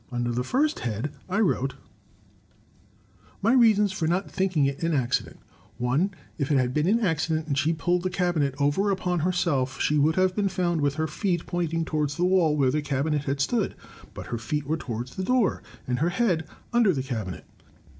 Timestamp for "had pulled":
7.69-8.01